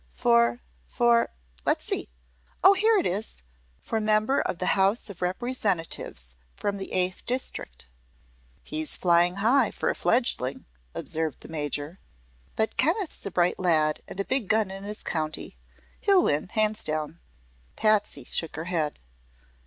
"For 0.15 0.63
for 0.87 1.29
let's 1.63 1.83
see. 1.85 2.09
Oh, 2.63 2.73
here 2.73 2.97
it 2.97 3.05
is. 3.05 3.43
For 3.83 4.01
member 4.01 4.41
of 4.41 4.57
the 4.57 4.73
House 4.73 5.11
of 5.11 5.21
Representatives 5.21 6.33
from 6.55 6.77
the 6.77 6.91
Eighth 6.91 7.23
District." 7.27 7.85
"He's 8.63 8.97
flying 8.97 9.35
high, 9.35 9.69
for 9.69 9.91
a 9.91 9.93
fledgling," 9.95 10.65
observed 10.95 11.41
the 11.41 11.49
Major. 11.49 11.99
"But 12.55 12.77
Kenneth's 12.77 13.23
a 13.27 13.29
bright 13.29 13.59
lad 13.59 14.01
and 14.07 14.19
a 14.19 14.25
big 14.25 14.47
gun 14.47 14.71
in 14.71 14.85
his 14.85 15.03
county. 15.03 15.55
He'll 15.99 16.23
win, 16.23 16.47
hands 16.47 16.83
down." 16.83 17.19
Patsy 17.75 18.23
shook 18.23 18.55
her 18.55 18.65
head. 18.65 18.97